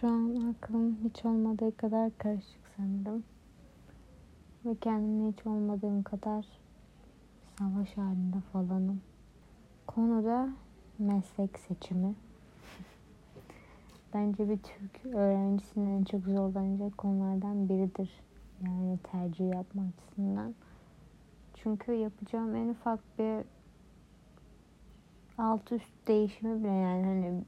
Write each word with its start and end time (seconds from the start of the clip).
Şu 0.00 0.08
an 0.08 0.54
aklım 0.54 0.98
hiç 1.04 1.24
olmadığı 1.24 1.76
kadar 1.76 2.18
karışık 2.18 2.60
sanırım. 2.76 3.24
Ve 4.64 4.74
kendimle 4.74 5.32
hiç 5.32 5.46
olmadığım 5.46 6.02
kadar 6.02 6.46
savaş 7.58 7.96
halinde 7.96 8.36
falanım. 8.52 9.00
Konuda 9.86 10.48
meslek 10.98 11.58
seçimi. 11.58 12.14
Bence 14.14 14.48
bir 14.48 14.58
Türk 14.58 15.14
öğrencisinin 15.14 16.00
en 16.00 16.04
çok 16.04 16.24
zorlanacak 16.24 16.98
konulardan 16.98 17.68
biridir. 17.68 18.10
Yani 18.64 18.98
tercih 19.12 19.48
yapma 19.54 19.82
açısından. 19.82 20.54
Çünkü 21.54 21.92
yapacağım 21.92 22.56
en 22.56 22.68
ufak 22.68 23.00
bir 23.18 23.44
alt 25.38 25.72
üst 25.72 26.08
değişimi 26.08 26.60
bile 26.60 26.72
yani 26.72 27.04
hani 27.04 27.44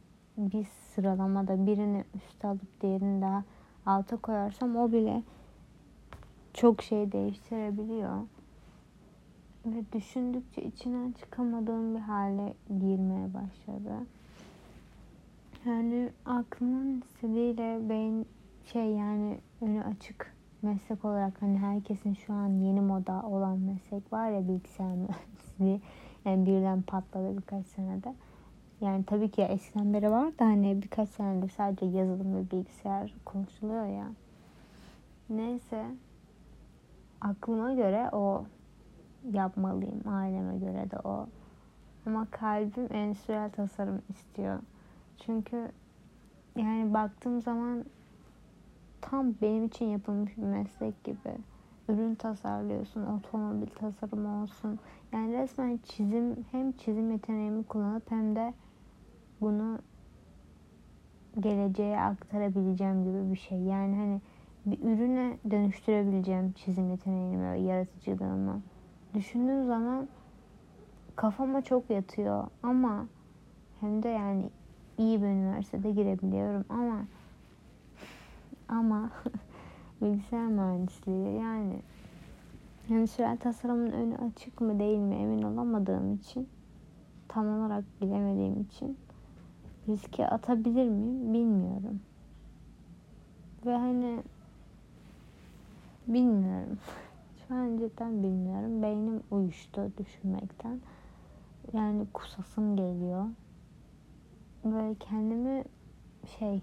bir 0.53 0.65
sıralamada 0.65 1.67
birini 1.67 2.05
üst 2.15 2.45
alıp 2.45 2.81
diğerini 2.81 3.23
daha 3.23 3.45
alta 3.87 4.17
koyarsam 4.17 4.77
o 4.77 4.93
bile 4.93 5.23
çok 6.55 6.83
şey 6.83 7.13
değiştirebiliyor. 7.13 8.19
Ve 9.67 9.85
düşündükçe 9.93 10.63
içinden 10.63 11.13
çıkamadığım 11.13 11.95
bir 11.95 12.01
hale 12.01 12.55
girmeye 12.69 13.35
başladı. 13.35 14.07
Yani 15.67 16.11
aklımın 16.27 17.01
istediğiyle 17.01 17.89
beyin 17.89 18.27
şey 18.73 18.91
yani 18.91 19.39
önü 19.61 19.85
açık 19.85 20.35
meslek 20.63 21.05
olarak 21.05 21.43
hani 21.43 21.59
herkesin 21.59 22.15
şu 22.15 22.33
an 22.33 22.49
yeni 22.49 22.81
moda 22.81 23.23
olan 23.23 23.59
meslek 23.59 24.13
var 24.13 24.31
ya 24.31 24.49
bilgisayar 24.49 24.95
mühendisliği 24.97 25.81
yani 26.25 26.47
birden 26.47 26.83
patladı 26.83 27.37
birkaç 27.37 27.67
senede. 27.67 28.15
Yani 28.81 29.05
tabii 29.05 29.31
ki 29.31 29.43
eskiden 29.43 29.95
beri 29.95 30.11
var 30.11 30.39
da 30.39 30.45
hani 30.45 30.83
birkaç 30.83 31.09
senedir 31.09 31.49
sadece 31.49 31.87
yazılım 31.87 32.37
ve 32.37 32.51
bilgisayar 32.51 33.15
konuşuluyor 33.25 33.87
ya. 33.87 34.09
Neyse 35.31 35.87
aklıma 37.21 37.75
göre 37.75 38.11
o 38.13 38.45
yapmalıyım. 39.33 40.03
Aileme 40.09 40.59
göre 40.59 40.91
de 40.91 40.99
o. 41.05 41.27
Ama 42.07 42.27
kalbim 42.31 42.93
endüstriyel 42.93 43.51
tasarım 43.51 44.03
istiyor. 44.09 44.59
Çünkü 45.19 45.69
yani 46.57 46.95
baktığım 46.95 47.41
zaman 47.41 47.85
tam 49.01 49.35
benim 49.43 49.65
için 49.65 49.87
yapılmış 49.87 50.37
bir 50.37 50.43
meslek 50.43 51.05
gibi. 51.05 51.39
Ürün 51.89 52.15
tasarlıyorsun, 52.15 53.07
otomobil 53.07 53.67
tasarımı 53.67 54.43
olsun. 54.43 54.79
Yani 55.13 55.33
resmen 55.33 55.79
çizim, 55.85 56.37
hem 56.51 56.73
çizim 56.73 57.11
yeteneğimi 57.11 57.65
kullanıp 57.65 58.11
hem 58.11 58.37
de 58.37 58.55
bunu 59.41 59.79
geleceğe 61.41 62.01
aktarabileceğim 62.01 63.05
gibi 63.05 63.33
bir 63.33 63.39
şey. 63.39 63.59
Yani 63.59 63.97
hani 63.97 64.21
bir 64.67 64.79
ürüne 64.85 65.39
dönüştürebileceğim 65.51 66.53
çizim 66.53 66.91
yeteneğimi 66.91 67.53
ve 67.53 67.59
yaratıcılığımı. 67.59 68.63
Düşündüğüm 69.15 69.67
zaman 69.67 70.09
kafama 71.17 71.63
çok 71.63 71.91
yatıyor 71.91 72.47
ama 72.63 73.07
hem 73.81 74.03
de 74.03 74.09
yani 74.09 74.51
iyi 74.99 75.23
bir 75.23 75.27
üniversitede 75.27 75.91
girebiliyorum 75.91 76.65
ama 76.69 77.05
ama 78.69 79.11
bilgisayar 80.03 80.47
mühendisliği 80.47 81.35
yani 81.35 81.83
endüstriyel 82.91 83.37
tasarımın 83.37 83.91
önü 83.91 84.17
açık 84.17 84.61
mı 84.61 84.79
değil 84.79 84.99
mi 84.99 85.15
emin 85.15 85.43
olamadığım 85.43 86.15
için 86.15 86.49
tam 87.29 87.61
olarak 87.61 87.85
bilemediğim 88.01 88.61
için 88.61 88.99
riske 89.89 90.29
atabilir 90.29 90.89
miyim 90.89 91.35
bilmiyorum. 91.35 92.01
Ve 93.67 93.77
hani 93.77 94.23
bilmiyorum. 96.07 96.79
Şu 97.49 97.55
an 97.55 97.77
cidden 97.79 98.23
bilmiyorum. 98.23 98.83
Beynim 98.83 99.23
uyuştu 99.31 99.93
düşünmekten. 99.99 100.81
Yani 101.73 102.07
kusasım 102.13 102.77
geliyor. 102.77 103.25
Böyle 104.65 104.95
kendimi 104.95 105.65
şey 106.39 106.63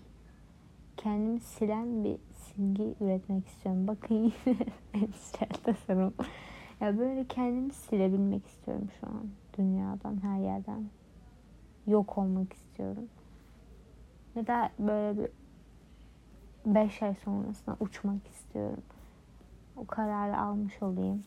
kendimi 0.98 1.40
silen 1.40 2.04
bir 2.04 2.18
silgi 2.34 2.96
üretmek 3.02 3.48
istiyorum. 3.48 3.88
Bakın 3.88 4.16
yine 4.16 4.58
endüstriyel 4.94 5.54
tasarım. 5.64 6.14
Ya 6.82 6.98
böyle 6.98 7.26
kendimi 7.28 7.74
silebilmek 7.74 8.46
istiyorum 8.46 8.88
şu 9.00 9.08
an 9.08 9.28
dünyadan, 9.58 10.24
her 10.24 10.40
yerden. 10.40 10.86
Yok 11.88 12.18
olmak 12.18 12.54
istiyorum. 12.54 13.06
Ya 14.36 14.48
da 14.48 14.70
böyle 14.80 15.20
bir 15.20 15.30
beş 16.66 17.04
ay 17.04 17.16
sonrasında 17.16 17.78
uçmak 17.80 18.28
istiyorum. 18.28 18.84
O 19.78 19.86
kararı 19.86 20.38
almış 20.38 20.82
olayım. 20.82 21.24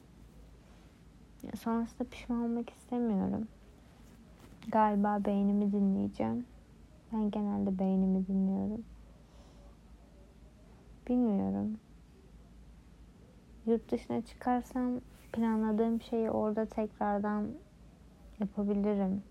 Sonrasında 1.59 2.09
pişman 2.09 2.43
olmak 2.43 2.71
istemiyorum. 2.71 3.49
Galiba 4.69 5.25
beynimi 5.25 5.73
dinleyeceğim. 5.73 6.47
Ben 7.13 7.31
genelde 7.31 7.79
beynimi 7.79 8.27
dinliyorum. 8.27 8.85
Bilmiyorum. 11.09 11.79
Yurt 13.67 13.93
dışına 13.93 14.23
çıkarsam 14.23 15.01
planladığım 15.33 16.01
şeyi 16.03 16.31
orada 16.31 16.67
tekrardan 16.67 17.47
yapabilirim. 18.41 19.23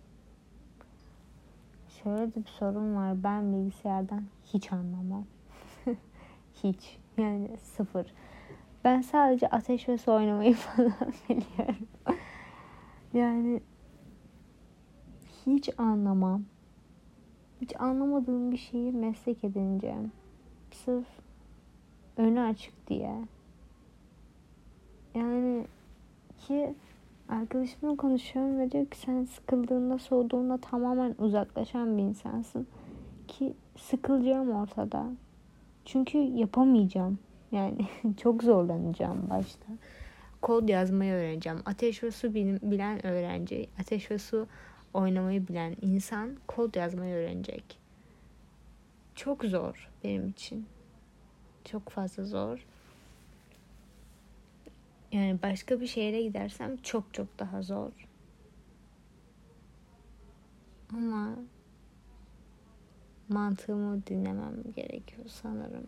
Şöyle 2.04 2.36
bir 2.36 2.46
sorun 2.46 2.96
var. 2.96 3.24
Ben 3.24 3.54
bilgisayardan 3.54 4.24
hiç 4.44 4.74
anlamam. 4.74 5.26
hiç. 6.64 6.98
Yani 7.18 7.58
sıfır. 7.58 8.14
Ben 8.84 9.02
sadece 9.02 9.48
ateş 9.48 9.90
ve 9.90 9.98
su 9.98 10.14
oynamayı 10.14 10.54
falan 10.56 10.94
biliyorum. 11.30 11.88
yani 13.14 13.62
hiç 15.46 15.70
anlamam. 15.78 16.44
Hiç 17.62 17.82
anlamadığım 17.82 18.52
bir 18.52 18.58
şeyi 18.58 18.92
meslek 18.92 19.44
edineceğim. 19.44 20.12
Sırf 20.72 21.08
önü 22.18 22.42
açık 22.42 22.88
diye. 22.88 23.22
Yani 25.16 25.68
ki 26.38 26.76
arkadaşımla 27.30 27.96
konuşuyorum 27.96 28.60
ve 28.60 28.72
diyor 28.72 28.86
ki 28.86 28.98
sen 28.98 29.24
sıkıldığında 29.24 30.00
soğuduğunda 30.00 30.58
tamamen 30.58 31.16
uzaklaşan 31.18 31.98
bir 31.98 32.04
insansın. 32.04 32.68
Ki 33.28 33.54
sıkılacağım 33.78 34.52
ortada. 34.52 35.06
Çünkü 35.86 36.18
yapamayacağım. 36.18 37.20
Yani 37.52 37.88
çok 38.22 38.44
zorlanacağım 38.44 39.30
başta. 39.30 39.68
Kod 40.42 40.70
yazmayı 40.70 41.14
öğreneceğim. 41.14 41.60
Ateş 41.66 42.04
ve 42.04 42.12
su 42.12 42.34
bilen 42.34 43.06
öğrenci, 43.06 43.70
ateş 43.80 44.12
ve 44.12 44.18
su 44.18 44.48
oynamayı 44.94 45.48
bilen 45.48 45.76
insan 45.82 46.38
kod 46.48 46.76
yazmayı 46.76 47.16
öğrenecek. 47.16 47.80
Çok 49.16 49.44
zor 49.44 49.90
benim 50.04 50.28
için. 50.28 50.66
Çok 51.66 51.90
fazla 51.90 52.24
zor. 52.24 52.66
Yani 55.18 55.40
başka 55.44 55.82
bir 55.82 55.88
şehre 55.88 56.22
gidersem 56.22 56.78
çok 56.78 57.14
çok 57.14 57.40
daha 57.40 57.62
zor. 57.62 57.92
Ama 60.94 61.36
mantığımı 63.30 64.06
dinlemem 64.08 64.64
gerekiyor 64.76 65.28
sanırım. 65.28 65.86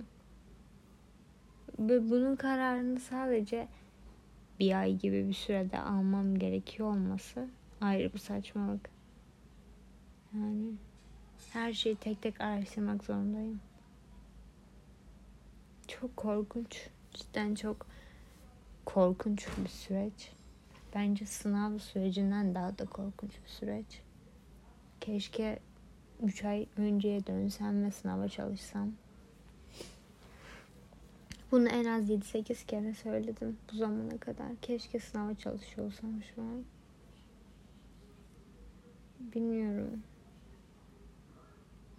Ve 1.80 2.10
bunun 2.10 2.36
kararını 2.36 3.00
sadece 3.00 3.68
bir 4.60 4.80
ay 4.80 4.96
gibi 4.96 5.28
bir 5.28 5.34
sürede 5.34 5.80
almam 5.80 6.36
gerekiyor 6.36 6.90
olması 6.90 7.48
ayrı 7.82 8.14
bir 8.14 8.20
saçmalık. 8.20 8.90
Yani 10.34 10.74
her 11.54 11.74
şeyi 11.74 11.96
tek 11.96 12.22
tek 12.22 12.42
araştırmak 12.42 13.04
zorundayım. 13.04 13.60
Çok 15.88 16.18
korkunç. 16.18 16.90
Cidden 17.14 17.56
çok 17.56 17.86
korkunç 18.94 19.48
bir 19.64 19.70
süreç. 19.70 20.32
Bence 20.96 21.26
sınav 21.26 21.78
sürecinden 21.78 22.56
daha 22.56 22.78
da 22.78 22.86
korkunç 22.86 23.32
bir 23.44 23.50
süreç. 23.50 24.02
Keşke 25.02 25.60
3 26.24 26.44
ay 26.46 26.68
önceye 26.78 27.28
dönsem 27.28 27.86
ve 27.86 27.92
sınava 27.92 28.28
çalışsam. 28.28 28.92
Bunu 31.52 31.70
en 31.70 31.86
az 31.86 32.10
7-8 32.10 32.66
kere 32.66 32.94
söyledim 32.94 33.58
bu 33.72 33.76
zamana 33.76 34.18
kadar. 34.18 34.56
Keşke 34.62 35.00
sınava 35.00 35.36
çalışıyor 35.36 35.92
şu 36.36 36.42
an. 36.42 36.64
Bilmiyorum. 39.20 40.04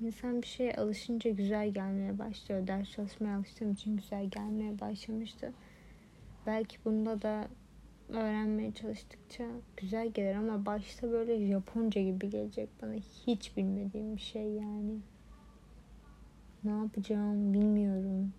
İnsan 0.00 0.42
bir 0.42 0.46
şeye 0.46 0.74
alışınca 0.74 1.30
güzel 1.30 1.70
gelmeye 1.70 2.18
başlıyor. 2.18 2.66
Ders 2.66 2.90
çalışmaya 2.90 3.36
alıştığım 3.36 3.72
için 3.72 3.96
güzel 3.96 4.26
gelmeye 4.26 4.80
başlamıştı. 4.80 5.52
Belki 6.50 6.76
bunda 6.84 7.22
da 7.22 7.48
öğrenmeye 8.08 8.72
çalıştıkça 8.72 9.44
güzel 9.76 10.08
gelir 10.08 10.34
ama 10.34 10.66
başta 10.66 11.10
böyle 11.10 11.46
Japonca 11.46 12.02
gibi 12.02 12.30
gelecek 12.30 12.68
bana. 12.82 12.94
Hiç 13.26 13.56
bilmediğim 13.56 14.16
bir 14.16 14.20
şey 14.20 14.52
yani. 14.52 14.98
Ne 16.64 16.70
yapacağım 16.70 17.52
bilmiyorum. 17.52 18.32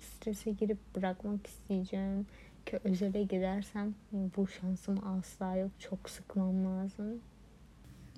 Strese 0.00 0.50
girip 0.50 0.78
bırakmak 0.96 1.46
isteyeceğim. 1.46 2.26
Ki 2.66 2.78
özele 2.84 3.22
gidersem 3.22 3.94
bu 4.12 4.46
şansım 4.46 5.06
asla 5.06 5.56
yok. 5.56 5.70
Çok 5.78 6.10
sıkmam 6.10 6.64
lazım. 6.64 7.20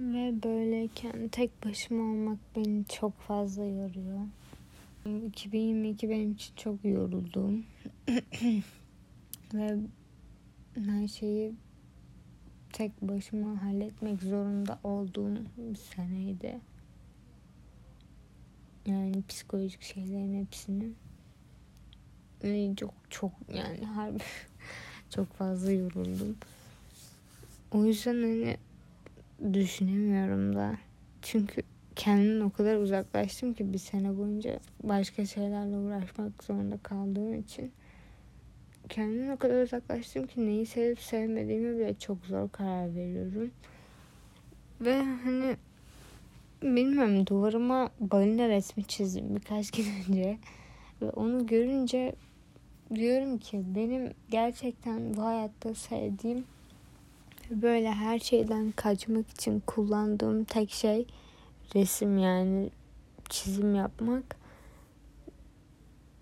Ve 0.00 0.43
böyleyken 0.43 1.28
tek 1.28 1.64
başıma 1.64 2.02
olmak 2.02 2.38
beni 2.56 2.84
çok 2.84 3.19
fazla 3.19 3.64
yoruyor. 3.64 4.20
2022 5.26 6.10
benim 6.10 6.32
için 6.32 6.56
çok 6.56 6.84
yoruldum. 6.84 7.64
Ve 9.54 9.78
her 10.75 11.08
şeyi 11.08 11.54
tek 12.72 13.02
başıma 13.02 13.62
halletmek 13.62 14.22
zorunda 14.22 14.78
olduğum 14.84 15.34
bir 15.56 15.76
seneydi. 15.76 16.60
Yani 18.87 19.22
psikolojik 19.28 19.82
şeylerin 19.82 20.44
hepsini. 20.44 20.90
Ve 22.44 22.75
çok 22.76 22.94
çok 23.10 23.32
yani 23.54 23.84
harbi 23.84 24.19
çok 25.10 25.32
fazla 25.32 25.72
yoruldum. 25.72 26.37
O 27.72 27.84
yüzden 27.84 28.22
hani 28.22 28.56
düşünemiyorum 29.54 30.56
da. 30.56 30.76
Çünkü 31.22 31.62
kendimden 31.96 32.44
o 32.44 32.50
kadar 32.50 32.76
uzaklaştım 32.76 33.54
ki 33.54 33.72
bir 33.72 33.78
sene 33.78 34.16
boyunca 34.19 34.60
başka 34.82 35.26
şeylerle 35.26 35.76
uğraşmak 35.76 36.44
zorunda 36.44 36.78
kaldığım 36.82 37.34
için 37.34 37.72
kendimden 38.88 39.31
o 39.31 39.37
kadar 39.37 39.62
uzaklaştım 39.62 40.27
ki 40.27 40.47
neyi 40.47 40.67
sevip 40.67 41.00
sevmediğimi 41.00 41.79
bile 41.79 41.94
çok 41.94 42.19
zor 42.27 42.49
karar 42.49 42.94
veriyorum. 42.94 43.50
Ve 44.81 45.03
hani 45.25 45.56
bilmiyorum 46.62 47.27
duvarıma 47.27 47.91
balina 48.00 48.49
resmi 48.49 48.85
çizdim 48.85 49.37
birkaç 49.37 49.71
gün 49.77 49.87
önce. 50.09 50.38
Ve 51.03 51.11
onu 51.11 51.47
görünce 51.47 52.15
diyorum 52.94 53.38
ki 53.38 53.62
benim 53.75 54.11
gerçekten 54.31 55.15
bu 55.17 55.23
hayatta 55.23 55.75
sevdiğim 55.75 56.44
böyle 57.50 57.93
her 57.93 58.19
şeyden 58.19 58.73
kaçmak 58.77 59.31
için 59.31 59.62
kullandığım 59.67 60.44
tek 60.44 60.71
şey 60.71 61.06
resim 61.75 62.19
yani 62.19 62.71
çizim 63.29 63.75
yapmak. 63.75 64.45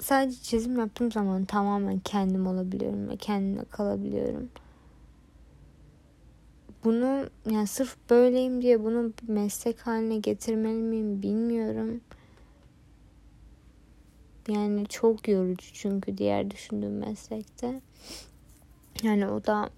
Sadece 0.05 0.43
çizim 0.43 0.79
yaptığım 0.79 1.13
zaman 1.13 1.45
tamamen 1.45 1.99
kendim 1.99 2.47
olabiliyorum 2.47 3.09
ve 3.09 3.17
kendime 3.17 3.65
kalabiliyorum. 3.65 4.51
Bunu 6.85 7.27
yani 7.51 7.67
sırf 7.67 7.97
böyleyim 8.11 8.63
diye 8.63 8.85
bunu 8.85 9.13
meslek 9.29 9.81
haline 9.81 10.19
getirmeli 10.19 10.83
miyim 10.83 11.23
bilmiyorum. 11.23 12.01
Yani 14.49 14.87
çok 14.87 15.29
yorucu 15.29 15.73
çünkü 15.73 16.19
diğer 16.19 16.51
düşündüğüm 16.51 16.99
meslekte. 16.99 17.81
Yani 19.03 19.29
o 19.29 19.47
da 19.47 19.71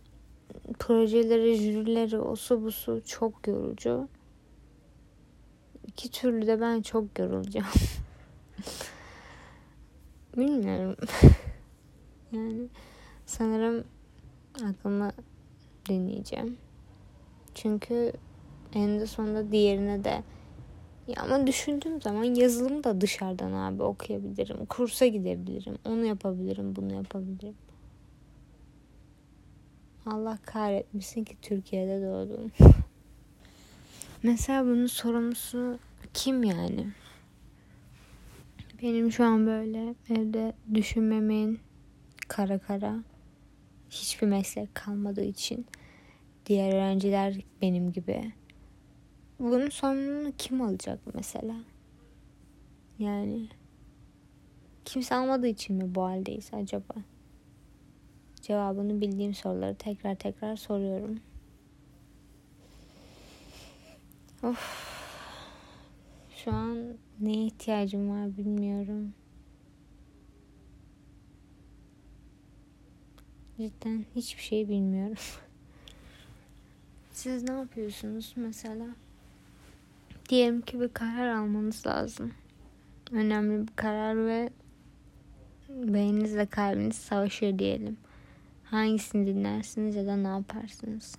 projeleri, 0.79 1.57
jürileri, 1.57 2.19
osu 2.19 2.63
busu 2.63 3.03
çok 3.07 3.49
yorucu. 3.49 4.09
İki 5.87 6.11
türlü 6.11 6.47
de 6.47 6.61
ben 6.61 6.83
çok 6.83 7.19
yorulacağım. 7.19 7.67
Bilmiyorum. 10.37 10.97
yani 12.33 12.69
sanırım 13.27 13.85
aklımı 14.65 15.13
deneyeceğim. 15.89 16.57
Çünkü 17.55 18.13
en 18.73 19.01
de 19.01 19.07
sonunda 19.07 19.53
diğerine 19.53 20.05
de 20.05 20.23
ya 21.07 21.23
ama 21.23 21.47
düşündüğüm 21.47 22.03
zaman 22.03 22.25
yazılımı 22.25 22.85
da 22.85 23.01
dışarıdan 23.01 23.53
abi 23.53 23.83
okuyabilirim. 23.83 24.67
Kursa 24.67 25.07
gidebilirim. 25.07 25.79
Onu 25.85 26.05
yapabilirim, 26.05 26.77
bunu 26.77 26.95
yapabilirim. 26.95 27.55
Allah 30.07 30.39
kahretmesin 30.47 31.25
ki 31.25 31.37
Türkiye'de 31.43 32.07
doğdum. 32.07 32.53
Mesela 34.23 34.65
bunun 34.65 34.87
sorumlusu 34.87 35.79
kim 36.15 36.45
yani? 36.45 36.87
Benim 38.83 39.13
şu 39.13 39.25
an 39.25 39.47
böyle 39.47 39.95
evde 40.11 40.53
düşünmemin 40.75 41.61
kara 42.29 42.59
kara 42.59 43.05
hiçbir 43.91 44.27
meslek 44.27 44.75
kalmadığı 44.75 45.25
için 45.25 45.67
diğer 46.47 46.73
öğrenciler 46.73 47.41
benim 47.63 47.93
gibi. 47.93 48.33
Bunun 49.39 49.69
sorumluluğunu 49.69 50.33
kim 50.39 50.61
alacak 50.61 51.01
mesela? 51.15 51.57
Yani 52.99 53.49
kimse 54.85 55.15
almadığı 55.15 55.47
için 55.47 55.77
mi 55.77 55.95
bu 55.95 56.03
haldeyiz 56.03 56.51
acaba? 56.53 56.95
Cevabını 58.43 59.01
bildiğim 59.01 59.35
soruları 59.35 59.75
tekrar 59.75 60.15
tekrar 60.15 60.57
soruyorum. 60.57 61.21
Of. 64.43 64.87
Şu 66.37 66.53
an 66.53 66.99
neye 67.21 67.47
ihtiyacım 67.47 68.11
var 68.11 68.37
bilmiyorum. 68.37 69.15
Cidden 73.57 74.05
hiçbir 74.17 74.43
şey 74.43 74.69
bilmiyorum. 74.69 75.17
Siz 77.13 77.43
ne 77.43 77.53
yapıyorsunuz 77.53 78.33
mesela? 78.37 78.87
Diyelim 80.29 80.61
ki 80.61 80.81
bir 80.81 80.89
karar 80.89 81.37
almanız 81.37 81.87
lazım. 81.87 82.33
Önemli 83.13 83.67
bir 83.67 83.73
karar 83.77 84.27
ve 84.27 84.51
beyninizle 85.69 86.47
kalbiniz 86.47 86.97
savaşıyor 86.97 87.59
diyelim. 87.59 87.97
Hangisini 88.65 89.27
dinlersiniz 89.27 89.95
ya 89.95 90.07
da 90.07 90.17
ne 90.17 90.29
yaparsınız? 90.29 91.15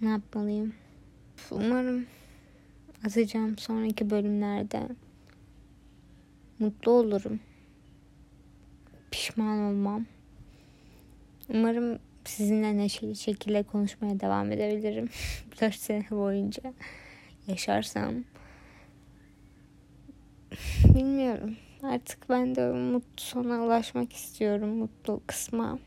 Ne 0.00 0.08
yapmalıyım? 0.08 0.74
Umarım 1.50 2.06
atacağım 3.04 3.58
sonraki 3.58 4.10
bölümlerde 4.10 4.88
mutlu 6.58 6.92
olurum. 6.92 7.40
Pişman 9.10 9.58
olmam. 9.58 10.06
Umarım 11.48 11.98
sizinle 12.24 12.76
neşeli 12.76 13.16
şekilde 13.16 13.62
konuşmaya 13.62 14.20
devam 14.20 14.52
edebilirim. 14.52 15.08
4 15.60 15.74
sene 15.74 16.10
boyunca 16.10 16.62
yaşarsam. 17.46 18.14
Bilmiyorum. 20.84 21.56
Artık 21.82 22.28
ben 22.28 22.54
de 22.54 22.72
mutlu 22.72 23.24
sona 23.24 23.64
ulaşmak 23.64 24.12
istiyorum. 24.12 24.68
Mutlu 24.68 25.20
kısma. 25.26 25.78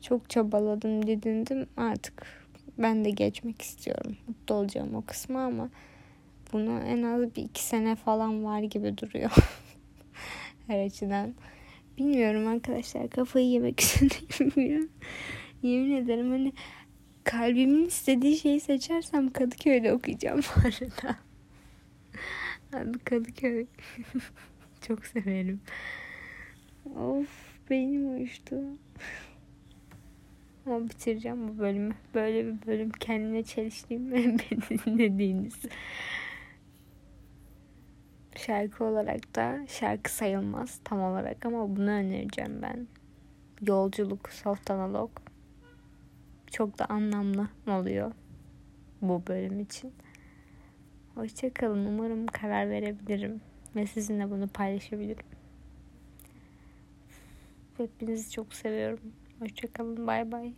Çok 0.00 0.30
çabaladım, 0.30 1.06
didindim. 1.06 1.66
Artık 1.76 2.45
ben 2.78 3.04
de 3.04 3.10
geçmek 3.10 3.62
istiyorum. 3.62 4.16
Mutlu 4.28 4.54
olacağım 4.54 4.94
o 4.94 5.02
kısmı 5.06 5.40
ama 5.40 5.68
bunu 6.52 6.80
en 6.80 7.02
az 7.02 7.36
bir 7.36 7.42
iki 7.42 7.62
sene 7.64 7.96
falan 7.96 8.44
var 8.44 8.60
gibi 8.60 8.98
duruyor. 8.98 9.30
Her 10.66 10.86
açıdan. 10.86 11.34
Bilmiyorum 11.98 12.46
arkadaşlar 12.46 13.10
kafayı 13.10 13.46
yemek 13.46 13.80
üzereyim. 14.40 14.90
Yemin 15.62 15.96
ederim 15.96 16.30
hani 16.30 16.52
kalbimin 17.24 17.86
istediği 17.86 18.36
şeyi 18.36 18.60
seçersem 18.60 19.32
Kadıköy'de 19.32 19.92
okuyacağım 19.92 20.40
bu 20.40 20.60
arada. 20.60 21.16
Kadıköy. 23.04 23.66
Çok 24.86 25.06
severim. 25.06 25.60
Of 26.96 27.28
beynim 27.70 28.14
uyuştu. 28.14 28.56
Ama 30.66 30.84
bitireceğim 30.84 31.48
bu 31.48 31.58
bölümü. 31.58 31.94
Böyle 32.14 32.46
bir 32.46 32.66
bölüm 32.66 32.90
kendime 32.90 33.42
çeliştiğim 33.42 34.12
ve 34.12 34.16
beni 34.16 34.78
dinlediğiniz. 34.86 35.60
Şarkı 38.36 38.84
olarak 38.84 39.36
da 39.36 39.66
şarkı 39.68 40.10
sayılmaz 40.10 40.80
tam 40.84 41.00
olarak 41.00 41.46
ama 41.46 41.76
bunu 41.76 41.90
önereceğim 41.90 42.62
ben. 42.62 42.86
Yolculuk, 43.66 44.28
soft 44.28 44.70
analog. 44.70 45.10
Çok 46.50 46.78
da 46.78 46.86
anlamlı 46.86 47.48
oluyor 47.66 48.12
bu 49.02 49.22
bölüm 49.26 49.60
için. 49.60 49.92
Hoşçakalın. 51.14 51.86
Umarım 51.86 52.26
karar 52.26 52.70
verebilirim 52.70 53.40
ve 53.76 53.86
sizinle 53.86 54.30
bunu 54.30 54.48
paylaşabilirim. 54.48 55.26
Hepinizi 57.76 58.30
çok 58.30 58.54
seviyorum. 58.54 59.12
Hoşçakalın. 59.38 60.06
Bay 60.06 60.32
bay. 60.32 60.54